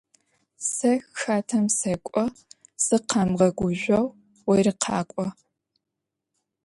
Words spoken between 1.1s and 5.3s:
хатэм сэкӏо, зыкъэмыгъэгужъоу ори къакӏо.